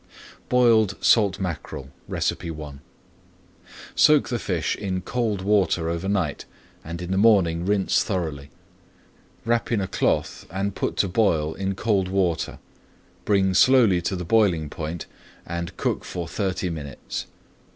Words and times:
BOILED 0.49 0.95
SALT 0.99 1.39
MACKEREL 1.39 1.91
I 2.11 2.71
Soak 3.93 4.29
the 4.29 4.39
fish 4.39 4.75
in 4.75 5.01
cold 5.01 5.43
water 5.43 5.89
over 5.91 6.09
night 6.09 6.45
and 6.83 7.03
in 7.03 7.11
the 7.11 7.19
morning 7.19 7.67
rinse 7.67 8.03
thoroughly. 8.03 8.49
Wrap 9.45 9.71
in 9.71 9.79
a 9.79 9.87
cloth 9.87 10.47
and 10.49 10.73
put 10.73 10.97
to 10.97 11.07
boil 11.07 11.53
in 11.53 11.75
cold 11.75 12.07
water. 12.07 12.57
Bring 13.25 13.53
slowly 13.53 14.01
to 14.01 14.15
the 14.15 14.25
boiling 14.25 14.71
point 14.71 15.05
and 15.45 15.77
cook 15.77 16.03
for 16.03 16.27
thirty 16.27 16.71
minutes. 16.71 17.27